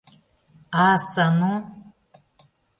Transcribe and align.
А, 0.85 0.87
Сану! 1.09 1.53